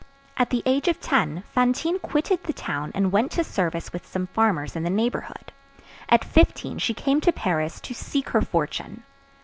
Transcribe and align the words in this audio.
At 0.35 0.49
the 0.49 0.63
age 0.65 0.87
of 0.87 0.99
ten, 0.99 1.43
Fantine 1.55 1.99
quitted 1.99 2.43
the 2.43 2.53
town 2.53 2.91
and 2.95 3.11
went 3.11 3.29
to 3.33 3.43
service 3.43 3.93
with 3.93 4.03
some 4.07 4.25
farmers 4.25 4.75
in 4.75 4.81
the 4.81 4.89
neighborhood. 4.89 5.51
At 6.09 6.25
fifteen 6.25 6.79
she 6.79 6.95
came 6.95 7.21
to 7.21 7.31
Paris 7.31 7.79
"to 7.81 7.93
seek 7.93 8.29
her 8.29 8.41
fortune." 8.41 9.03